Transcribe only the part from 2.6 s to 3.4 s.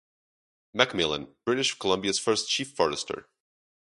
Forester.